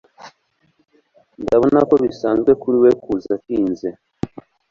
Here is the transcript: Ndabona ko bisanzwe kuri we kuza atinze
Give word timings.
Ndabona 1.43 1.79
ko 1.89 1.95
bisanzwe 2.03 2.51
kuri 2.61 2.77
we 2.83 2.91
kuza 3.03 3.29
atinze 3.37 3.89